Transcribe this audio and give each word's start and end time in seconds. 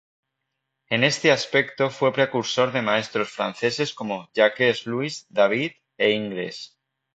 En 0.89 1.03
este 1.03 1.31
aspecto 1.31 1.91
fue 1.91 2.11
precursor 2.11 2.71
de 2.71 2.81
maestros 2.81 3.29
franceses 3.29 3.93
como 3.93 4.31
Jacques-Louis 4.33 5.27
David 5.29 5.73
e 5.95 6.09
Ingres. 6.09 6.75